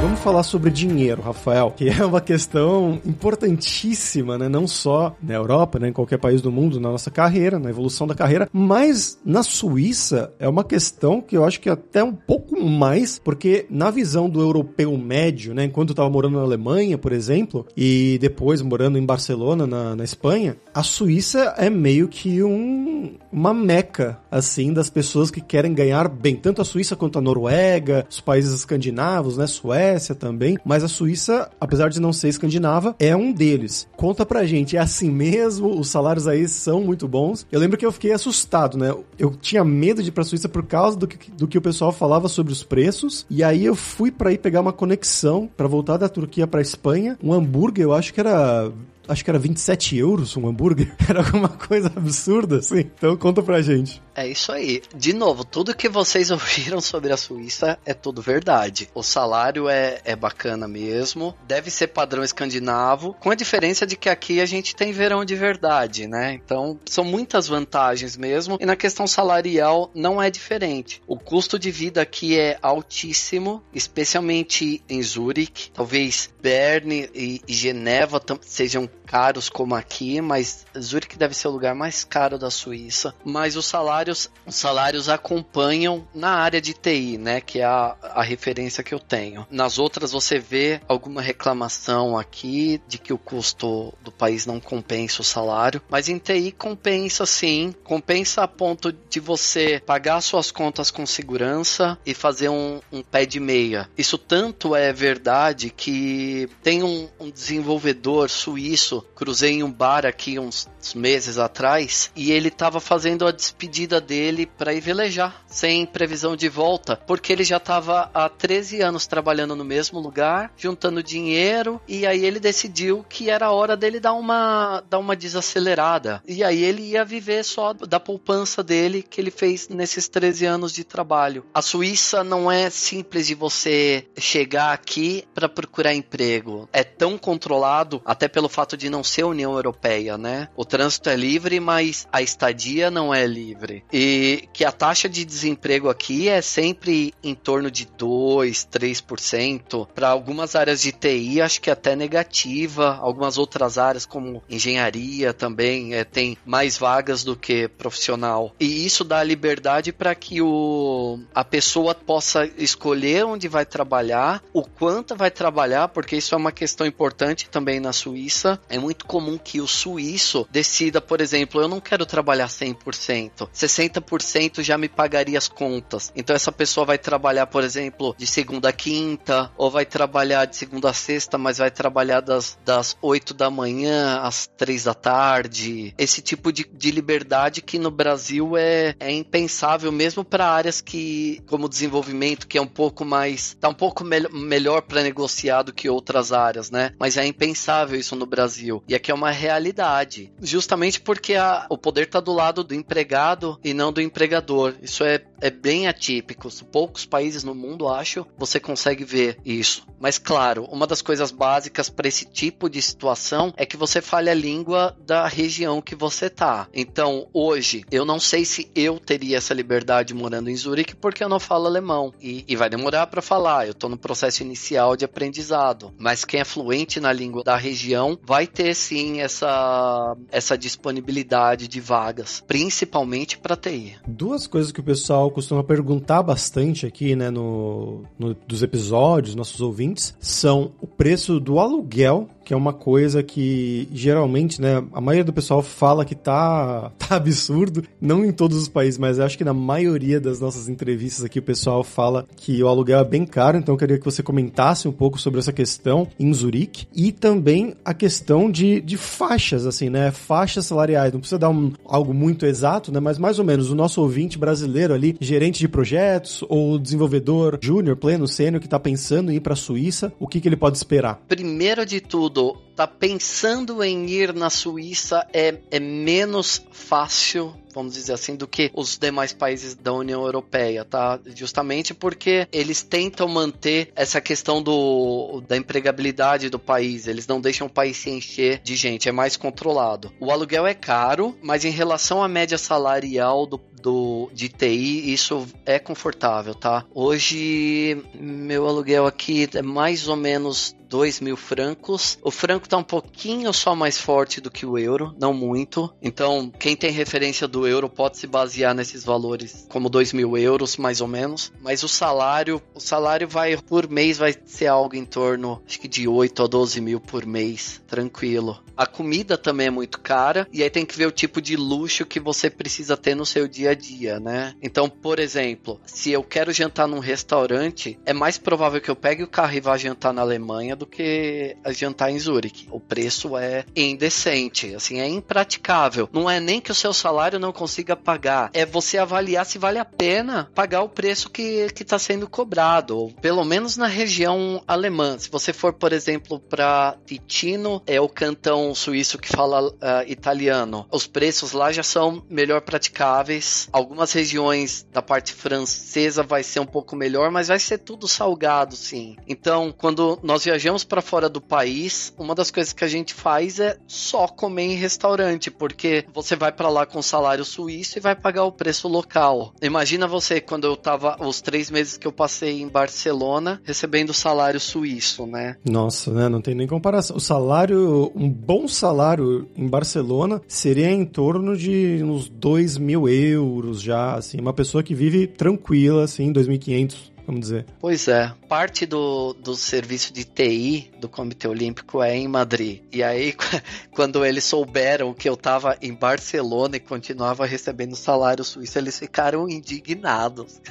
[0.00, 4.48] Vamos falar sobre dinheiro, Rafael, que é uma questão importantíssima, né?
[4.48, 5.88] Não só na Europa, né?
[5.88, 10.32] em qualquer país do mundo, na nossa carreira, na evolução da carreira, mas na Suíça
[10.38, 14.26] é uma questão que eu acho que é até um pouco mais, porque na visão
[14.30, 15.64] do europeu médio, né?
[15.64, 20.04] Enquanto eu estava morando na Alemanha, por exemplo, e depois morando em Barcelona, na, na
[20.04, 26.08] Espanha, a Suíça é meio que um, uma meca, assim, das pessoas que querem ganhar
[26.08, 26.36] bem.
[26.36, 29.46] Tanto a Suíça quanto a Noruega, os países escandinavos, né?
[29.46, 33.88] Suécia, Suécia também, mas a Suíça, apesar de não ser escandinava, é um deles.
[33.96, 35.78] Conta pra gente, é assim mesmo?
[35.78, 37.46] Os salários aí são muito bons?
[37.50, 38.94] Eu lembro que eu fiquei assustado, né?
[39.18, 41.90] Eu tinha medo de ir pra Suíça por causa do que, do que o pessoal
[41.90, 45.96] falava sobre os preços, e aí eu fui para ir pegar uma conexão para voltar
[45.96, 47.18] da Turquia para Espanha.
[47.22, 48.70] Um hambúrguer, eu acho que era
[49.08, 50.94] acho que era 27 euros um hambúrguer.
[51.08, 52.80] Era alguma coisa absurda, assim.
[52.80, 54.00] Então conta pra gente.
[54.14, 54.82] É isso aí.
[54.94, 58.88] De novo, tudo que vocês ouviram sobre a Suíça é tudo verdade.
[58.94, 61.34] O salário é, é bacana mesmo.
[61.46, 65.34] Deve ser padrão escandinavo, com a diferença de que aqui a gente tem verão de
[65.34, 66.34] verdade, né?
[66.34, 68.58] Então, são muitas vantagens mesmo.
[68.60, 71.02] E na questão salarial não é diferente.
[71.06, 75.70] O custo de vida aqui é altíssimo, especialmente em Zurich.
[75.72, 82.04] Talvez Berne e Geneva sejam caros como aqui, mas Zurich deve ser o lugar mais
[82.04, 83.12] caro da Suíça.
[83.24, 87.40] Mas os salários, os salários acompanham na área de TI, né?
[87.40, 89.44] Que é a, a referência que eu tenho.
[89.50, 95.22] Nas outras você vê alguma reclamação aqui de que o custo do país não compensa
[95.22, 100.90] o salário, mas em TI compensa sim, compensa a ponto de você pagar suas contas
[100.90, 103.90] com segurança e fazer um, um pé de meia.
[103.98, 108.79] Isso tanto é verdade que tem um, um desenvolvedor suíço
[109.14, 114.46] cruzei em um bar aqui uns meses atrás e ele estava fazendo a despedida dele
[114.46, 119.54] para ir velejar, sem previsão de volta, porque ele já estava há 13 anos trabalhando
[119.54, 124.82] no mesmo lugar, juntando dinheiro, e aí ele decidiu que era hora dele dar uma,
[124.88, 126.22] dar uma desacelerada.
[126.26, 130.72] E aí ele ia viver só da poupança dele que ele fez nesses 13 anos
[130.72, 131.44] de trabalho.
[131.52, 136.68] A Suíça não é simples de você chegar aqui para procurar emprego.
[136.72, 140.48] É tão controlado, até pelo fato fato de não ser União Europeia, né?
[140.56, 143.82] O trânsito é livre, mas a estadia não é livre.
[143.92, 149.88] E que a taxa de desemprego aqui é sempre em torno de 2, 3%.
[149.94, 152.98] Para algumas áreas de TI, acho que até negativa.
[153.00, 158.54] Algumas outras áreas, como engenharia, também é, tem mais vagas do que profissional.
[158.60, 164.62] E isso dá liberdade para que o, a pessoa possa escolher onde vai trabalhar, o
[164.62, 168.59] quanto vai trabalhar, porque isso é uma questão importante também na Suíça.
[168.68, 174.62] É muito comum que o suíço decida, por exemplo, eu não quero trabalhar 100%, 60%
[174.62, 176.12] já me pagaria as contas.
[176.14, 180.56] Então essa pessoa vai trabalhar, por exemplo, de segunda a quinta, ou vai trabalhar de
[180.56, 185.94] segunda a sexta, mas vai trabalhar das, das 8 da manhã às 3 da tarde.
[185.98, 191.42] Esse tipo de, de liberdade que no Brasil é, é impensável, mesmo para áreas que,
[191.46, 193.56] como desenvolvimento, que é um pouco mais.
[193.60, 196.92] tá um pouco me melhor para negociar do que outras áreas, né?
[196.98, 198.49] Mas é impensável isso no Brasil.
[198.88, 200.32] E aqui é uma realidade.
[200.40, 204.74] Justamente porque a, o poder está do lado do empregado e não do empregador.
[204.82, 206.48] Isso é, é bem atípico.
[206.70, 209.86] Poucos países no mundo, acho, você consegue ver isso.
[209.98, 214.30] Mas claro, uma das coisas básicas para esse tipo de situação é que você fale
[214.30, 216.68] a língua da região que você tá.
[216.72, 221.28] Então, hoje, eu não sei se eu teria essa liberdade morando em Zurique porque eu
[221.28, 222.12] não falo alemão.
[222.20, 223.66] E, e vai demorar para falar.
[223.66, 225.92] Eu tô no processo inicial de aprendizado.
[225.98, 231.80] Mas quem é fluente na língua da região vai ter sim essa, essa disponibilidade de
[231.80, 233.96] vagas, principalmente para TI.
[234.06, 239.60] Duas coisas que o pessoal costuma perguntar bastante aqui, né, no, no dos episódios, nossos
[239.60, 245.22] ouvintes, são o preço do aluguel que é uma coisa que geralmente, né, a maioria
[245.22, 249.44] do pessoal fala que tá, tá absurdo, não em todos os países, mas acho que
[249.44, 253.56] na maioria das nossas entrevistas aqui o pessoal fala que o aluguel é bem caro,
[253.56, 257.76] então eu queria que você comentasse um pouco sobre essa questão em Zurique e também
[257.84, 262.44] a questão de, de faixas, assim, né, faixas salariais, não precisa dar um, algo muito
[262.46, 266.80] exato, né, mas mais ou menos o nosso ouvinte brasileiro ali, gerente de projetos ou
[266.80, 270.56] desenvolvedor júnior, pleno, sênior que tá pensando em ir para Suíça, o que, que ele
[270.56, 271.22] pode esperar?
[271.28, 277.94] Primeiro de tudo, と tá pensando em ir na Suíça é, é menos fácil vamos
[277.94, 281.18] dizer assim, do que os demais países da União Europeia, tá?
[281.34, 287.66] Justamente porque eles tentam manter essa questão do, da empregabilidade do país, eles não deixam
[287.66, 290.12] o país se encher de gente, é mais controlado.
[290.20, 295.46] O aluguel é caro, mas em relação à média salarial do, do, de TI, isso
[295.64, 296.84] é confortável, tá?
[296.94, 302.18] Hoje, meu aluguel aqui é mais ou menos 2 mil francos.
[302.20, 305.92] O franco tá um pouquinho só mais forte do que o euro, não muito.
[306.00, 310.76] Então, quem tem referência do euro pode se basear nesses valores como 2 mil euros,
[310.76, 311.52] mais ou menos.
[311.60, 315.88] Mas o salário, o salário vai por mês vai ser algo em torno, acho que
[315.88, 318.62] de 8 a 12 mil por mês, tranquilo.
[318.76, 322.06] A comida também é muito cara e aí tem que ver o tipo de luxo
[322.06, 324.54] que você precisa ter no seu dia a dia, né?
[324.62, 329.22] Então, por exemplo, se eu quero jantar num restaurante, é mais provável que eu pegue
[329.22, 332.49] o carro e vá jantar na Alemanha do que jantar em Zurique.
[332.70, 336.08] O preço é indecente, assim, é impraticável.
[336.12, 339.78] Não é nem que o seu salário não consiga pagar, é você avaliar se vale
[339.78, 345.18] a pena pagar o preço que está sendo cobrado, ou pelo menos na região alemã.
[345.18, 349.74] Se você for, por exemplo, para Ticino, é o cantão suíço que fala uh,
[350.06, 353.68] italiano, os preços lá já são melhor praticáveis.
[353.72, 358.76] Algumas regiões da parte francesa vai ser um pouco melhor, mas vai ser tudo salgado,
[358.76, 359.16] sim.
[359.26, 363.60] Então, quando nós viajamos para fora do país, uma das coisas que a gente faz
[363.60, 368.16] é só comer em restaurante, porque você vai para lá com salário suíço e vai
[368.16, 369.52] pagar o preço local.
[369.62, 374.58] Imagina você quando eu tava os três meses que eu passei em Barcelona recebendo salário
[374.58, 375.56] suíço, né?
[375.64, 376.28] Nossa, né?
[376.28, 377.16] Não tem nem comparação.
[377.16, 383.82] O salário, um bom salário em Barcelona seria em torno de uns 2 mil euros
[383.82, 387.64] já, assim, uma pessoa que vive tranquila, assim, 2.500 vamos dizer.
[387.78, 392.82] Pois é, parte do, do serviço de TI do Comitê Olímpico é em Madrid.
[392.92, 393.34] E aí,
[393.92, 399.48] quando eles souberam que eu estava em Barcelona e continuava recebendo salário suíço, eles ficaram
[399.48, 400.60] indignados.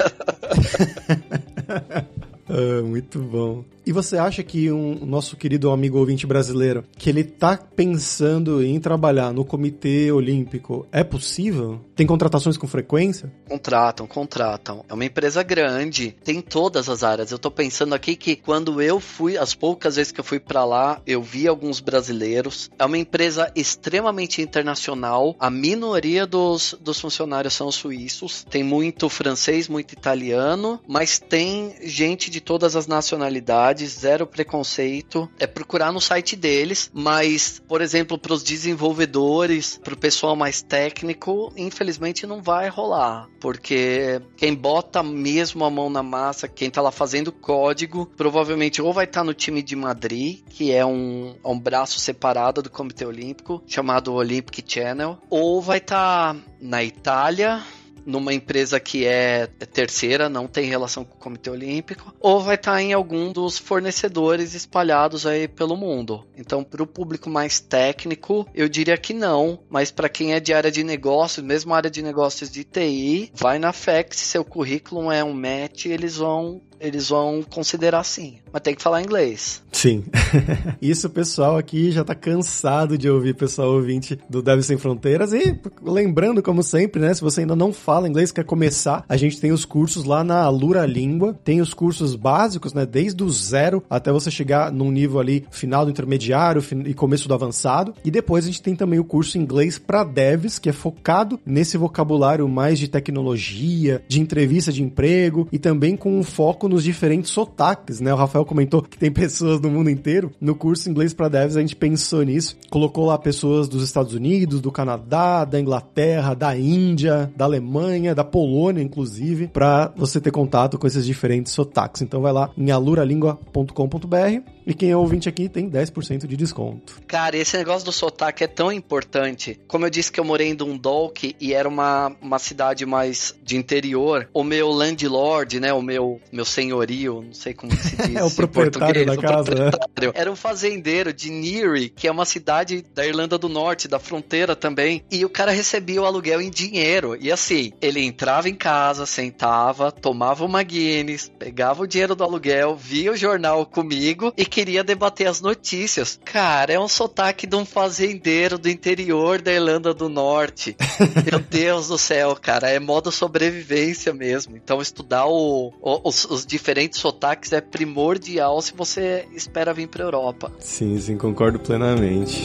[2.49, 3.63] ah, muito bom.
[3.89, 8.79] E você acha que um nosso querido amigo ouvinte brasileiro, que ele tá pensando em
[8.79, 11.81] trabalhar no Comitê Olímpico, é possível?
[11.95, 13.33] Tem contratações com frequência?
[13.47, 14.85] Contratam, contratam.
[14.87, 17.31] É uma empresa grande, tem todas as áreas.
[17.31, 20.63] Eu tô pensando aqui que quando eu fui, as poucas vezes que eu fui para
[20.63, 22.69] lá, eu vi alguns brasileiros.
[22.77, 25.35] É uma empresa extremamente internacional.
[25.39, 28.45] A minoria dos, dos funcionários são suíços.
[28.47, 35.29] Tem muito francês, muito italiano, mas tem gente de todas as nacionalidades zero preconceito.
[35.39, 40.61] É procurar no site deles, mas, por exemplo, para os desenvolvedores, para o pessoal mais
[40.61, 46.81] técnico, infelizmente não vai rolar, porque quem bota mesmo a mão na massa, quem tá
[46.81, 51.35] lá fazendo código, provavelmente ou vai estar tá no time de Madrid, que é um,
[51.43, 56.83] é um braço separado do Comitê Olímpico, chamado Olympic Channel, ou vai estar tá na
[56.83, 57.63] Itália,
[58.05, 62.81] numa empresa que é terceira, não tem relação com o Comitê Olímpico, ou vai estar
[62.81, 66.25] em algum dos fornecedores espalhados aí pelo mundo.
[66.35, 70.53] Então, para o público mais técnico, eu diria que não, mas para quem é de
[70.53, 75.23] área de negócios, mesmo área de negócios de TI, vai na FEX, seu currículo é
[75.23, 78.35] um match, eles vão eles vão considerar sim.
[78.51, 79.61] Mas tem que falar inglês.
[79.71, 80.03] Sim.
[80.81, 85.33] Isso o pessoal aqui já tá cansado de ouvir, pessoal ouvinte do Deve Sem Fronteiras.
[85.33, 87.13] E lembrando, como sempre, né?
[87.13, 90.47] Se você ainda não fala inglês, quer começar, a gente tem os cursos lá na
[90.49, 91.37] Lura Língua.
[91.43, 92.85] Tem os cursos básicos, né?
[92.85, 97.33] Desde o zero até você chegar num nível ali final do intermediário e começo do
[97.33, 97.93] avançado.
[98.03, 101.77] E depois a gente tem também o curso inglês para devs, que é focado nesse
[101.77, 107.31] vocabulário mais de tecnologia, de entrevista de emprego e também com um foco nos diferentes
[107.31, 108.13] sotaques, né?
[108.13, 110.31] O Rafael comentou que tem pessoas do mundo inteiro.
[110.39, 112.55] No curso Inglês para Devs a gente pensou nisso.
[112.69, 118.23] Colocou lá pessoas dos Estados Unidos, do Canadá, da Inglaterra, da Índia, da Alemanha, da
[118.23, 122.01] Polônia, inclusive, para você ter contato com esses diferentes sotaques.
[122.01, 127.01] Então vai lá em aluralingua.com.br e quem é ouvinte aqui tem 10% de desconto.
[127.07, 129.59] Cara, esse negócio do sotaque é tão importante.
[129.67, 133.57] Como eu disse que eu morei em Dundalk e era uma, uma cidade mais de
[133.57, 138.23] interior, o meu landlord, né, o meu, meu senhorio, não sei como se diz é
[138.23, 139.71] o proprietário da casa, né?
[140.13, 144.55] Era um fazendeiro de Newry, que é uma cidade da Irlanda do Norte, da fronteira
[144.55, 147.17] também, e o cara recebia o aluguel em dinheiro.
[147.19, 152.75] E assim, ele entrava em casa, sentava, tomava uma Guinness, pegava o dinheiro do aluguel,
[152.75, 156.19] via o jornal comigo e que queria debater as notícias.
[156.25, 160.75] Cara, é um sotaque de um fazendeiro do interior da Irlanda do Norte.
[161.31, 164.57] Meu Deus do céu, cara, é modo sobrevivência mesmo.
[164.57, 170.03] Então, estudar o, o, os, os, diferentes sotaques é primordial se você espera vir para
[170.03, 170.51] Europa.
[170.59, 172.43] Sim, sim, concordo plenamente.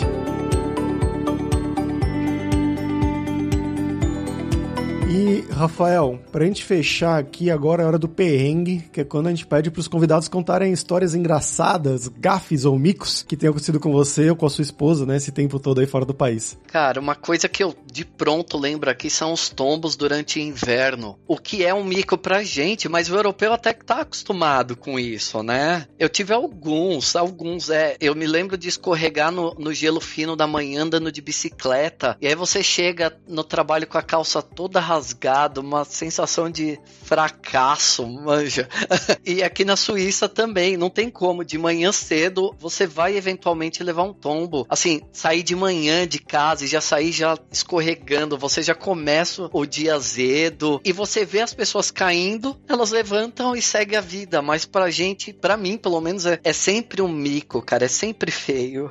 [5.14, 9.30] E, Rafael, pra gente fechar aqui, agora é hora do perrengue, que é quando a
[9.30, 14.28] gente pede pros convidados contarem histórias engraçadas, gafes ou micos que tenham acontecido com você
[14.30, 16.58] ou com a sua esposa, né, esse tempo todo aí fora do país.
[16.66, 21.16] Cara, uma coisa que eu de pronto lembro aqui são os tombos durante inverno.
[21.28, 24.98] O que é um mico pra gente, mas o europeu até que tá acostumado com
[24.98, 25.86] isso, né?
[25.96, 27.96] Eu tive alguns, alguns, é.
[28.00, 32.26] Eu me lembro de escorregar no, no gelo fino da manhã andando de bicicleta, e
[32.26, 38.06] aí você chega no trabalho com a calça toda rasgada rasgado, uma sensação de fracasso,
[38.06, 38.66] manja.
[39.24, 41.44] e aqui na Suíça também, não tem como.
[41.44, 44.66] De manhã cedo, você vai eventualmente levar um tombo.
[44.68, 49.66] Assim, sair de manhã de casa e já sair já escorregando, você já começa o
[49.66, 54.40] dia azedo e você vê as pessoas caindo, elas levantam e segue a vida.
[54.40, 57.84] Mas pra gente, pra mim, pelo menos, é, é sempre um mico, cara.
[57.84, 58.90] É sempre feio.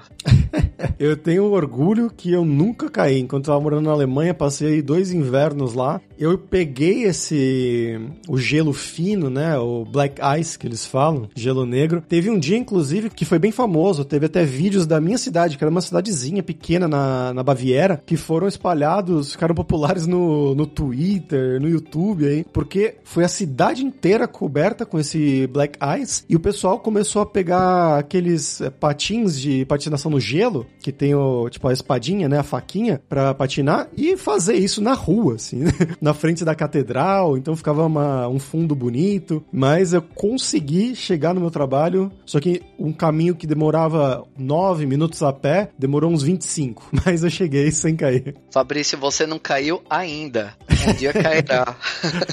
[1.00, 3.20] eu tenho orgulho que eu nunca caí.
[3.20, 8.74] Enquanto eu tava morando na Alemanha, passei dois invernos lá eu peguei esse o gelo
[8.74, 12.02] fino, né, o black ice que eles falam, gelo negro.
[12.08, 15.64] Teve um dia inclusive que foi bem famoso, teve até vídeos da minha cidade, que
[15.64, 21.60] era uma cidadezinha pequena na, na Baviera, que foram espalhados, ficaram populares no, no Twitter,
[21.60, 26.40] no YouTube aí, porque foi a cidade inteira coberta com esse black ice e o
[26.40, 31.68] pessoal começou a pegar aqueles é, patins de patinação no gelo, que tem o tipo
[31.68, 35.72] a espadinha, né, a faquinha para patinar e fazer isso na rua, assim, né?
[36.02, 39.44] na frente da catedral, então ficava uma, um fundo bonito.
[39.52, 45.22] Mas eu consegui chegar no meu trabalho, só que um caminho que demorava 9 minutos
[45.24, 46.90] a pé, demorou uns 25.
[47.06, 48.36] Mas eu cheguei sem cair.
[48.52, 50.54] Fabrício, você não caiu ainda.
[50.88, 51.76] Um dia cairá.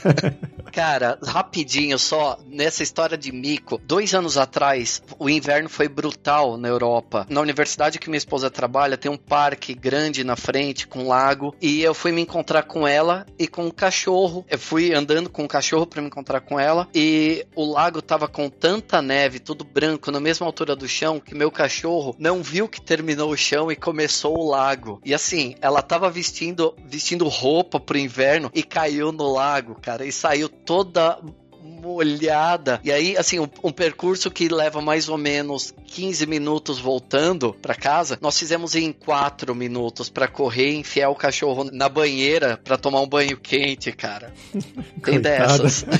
[0.72, 6.68] Cara, rapidinho só, nessa história de mico, dois anos atrás, o inverno foi brutal na
[6.68, 7.26] Europa.
[7.28, 11.54] Na universidade que minha esposa trabalha, tem um parque grande na frente, com um lago,
[11.60, 14.44] e eu fui me encontrar com ela e com um cachorro.
[14.50, 18.02] Eu fui andando com o um cachorro para me encontrar com ela, e o lago
[18.02, 22.42] tava com tanta neve, tudo branco, na mesma altura do chão, que meu cachorro não
[22.42, 25.00] viu que terminou o chão e começou o lago.
[25.02, 30.12] E assim, ela tava vestindo, vestindo roupa pro inverno e caiu no lago, cara, e
[30.12, 31.18] saiu toda
[31.62, 32.80] molhada.
[32.84, 37.74] E aí, assim, um, um percurso que leva mais ou menos 15 minutos voltando para
[37.74, 42.76] casa, nós fizemos em 4 minutos para correr e enfiar o cachorro na banheira para
[42.76, 44.32] tomar um banho quente, cara.
[45.04, 45.84] Tem dessas.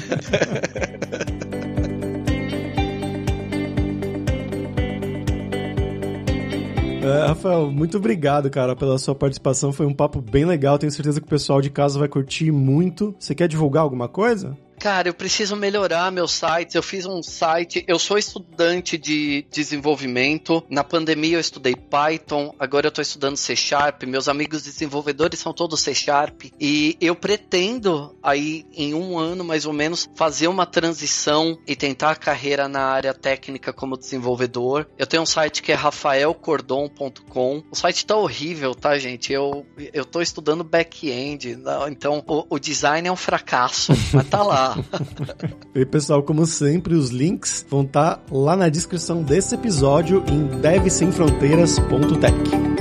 [7.02, 9.72] É, Rafael, muito obrigado, cara, pela sua participação.
[9.72, 10.78] Foi um papo bem legal.
[10.78, 13.14] Tenho certeza que o pessoal de casa vai curtir muito.
[13.18, 14.54] Você quer divulgar alguma coisa?
[14.80, 16.74] Cara, eu preciso melhorar meus sites.
[16.74, 17.84] Eu fiz um site.
[17.86, 20.64] Eu sou estudante de desenvolvimento.
[20.70, 22.54] Na pandemia eu estudei Python.
[22.58, 24.04] Agora eu tô estudando C Sharp.
[24.04, 26.44] Meus amigos desenvolvedores são todos C Sharp.
[26.58, 32.12] E eu pretendo, aí, em um ano mais ou menos, fazer uma transição e tentar
[32.12, 34.86] a carreira na área técnica como desenvolvedor.
[34.96, 37.64] Eu tenho um site que é rafaelcordon.com.
[37.70, 39.30] O site tá horrível, tá, gente?
[39.30, 41.58] Eu, eu tô estudando back-end.
[41.90, 43.92] Então, o, o design é um fracasso.
[44.14, 44.69] Mas tá lá.
[45.74, 50.46] e pessoal, como sempre, os links vão estar tá lá na descrição desse episódio em
[50.60, 52.79] devsemfronteiras.tech.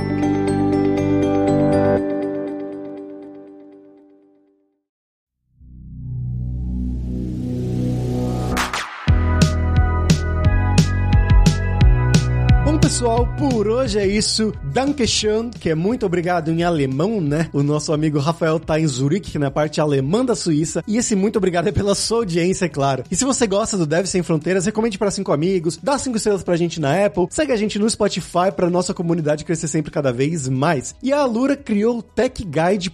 [13.80, 14.52] hoje é isso.
[14.62, 17.48] Dankeschön, que é muito obrigado em alemão, né?
[17.50, 20.84] O nosso amigo Rafael tá em Zurique, na parte alemã da Suíça.
[20.86, 23.04] E esse muito obrigado é pela sua audiência, é claro.
[23.10, 26.42] E se você gosta do Deve Sem Fronteiras, recomende para cinco amigos, dá cinco estrelas
[26.42, 30.12] pra gente na Apple, segue a gente no Spotify pra nossa comunidade crescer sempre cada
[30.12, 30.94] vez mais.
[31.02, 32.90] E a Alura criou o techguide.sh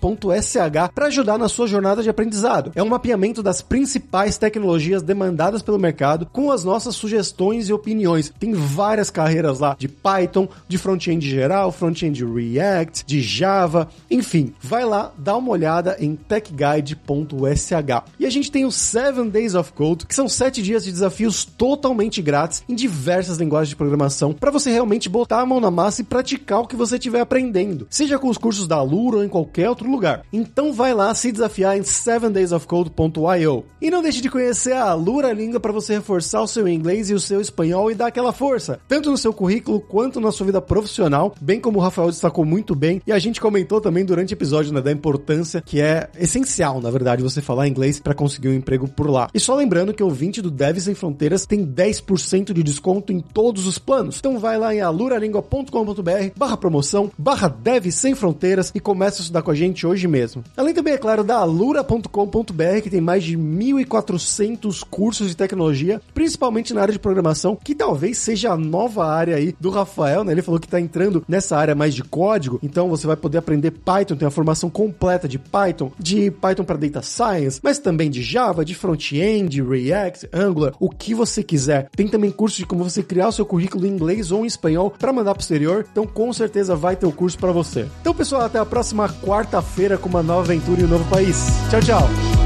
[0.95, 2.71] para ajudar na sua jornada de aprendizado.
[2.77, 8.33] É um mapeamento das principais tecnologias demandadas pelo mercado com as nossas sugestões e opiniões.
[8.39, 14.85] Tem várias carreiras lá de Python, de front-end geral, front-end React, de Java, enfim, vai
[14.85, 17.73] lá, dá uma olhada em techguide.sh.
[18.19, 21.45] E a gente tem os 7 Days of Code, que são 7 dias de desafios
[21.45, 26.01] totalmente grátis em diversas linguagens de programação, para você realmente botar a mão na massa
[26.01, 29.29] e praticar o que você estiver aprendendo, seja com os cursos da Alura ou em
[29.29, 30.23] qualquer outro lugar.
[30.33, 33.65] Então vai lá se desafiar em 7daysofcode.io.
[33.81, 37.15] E não deixe de conhecer a Alura Língua para você reforçar o seu inglês e
[37.15, 40.61] o seu espanhol e dar aquela força, tanto no seu currículo quanto na sua vida
[40.67, 44.37] profissional, bem como o Rafael destacou muito bem, e a gente comentou também durante o
[44.37, 48.55] episódio né, da importância que é essencial, na verdade, você falar inglês para conseguir um
[48.55, 49.29] emprego por lá.
[49.33, 53.21] E só lembrando que o 20 do Dev Sem Fronteiras tem 10% de desconto em
[53.21, 54.19] todos os planos.
[54.19, 57.55] Então vai lá em aluralingua.com.br barra promoção, barra
[57.91, 60.43] Sem Fronteiras e começa a estudar com a gente hoje mesmo.
[60.57, 66.75] Além também, é claro, da alura.com.br que tem mais de 1.400 cursos de tecnologia, principalmente
[66.75, 70.33] na área de programação, que talvez seja a nova área aí do Rafael, né?
[70.33, 73.71] Ele falou que tá entrando nessa área mais de código, então você vai poder aprender
[73.71, 78.23] Python, tem a formação completa de Python, de Python para Data Science, mas também de
[78.23, 81.89] Java, de front-end, React, Angular, o que você quiser.
[81.95, 84.91] Tem também curso de como você criar o seu currículo em inglês ou em espanhol
[84.91, 87.87] para mandar pro exterior, então com certeza vai ter o curso para você.
[88.01, 91.47] Então, pessoal, até a próxima quarta-feira com uma nova aventura em um novo país.
[91.71, 92.46] Tchau, tchau!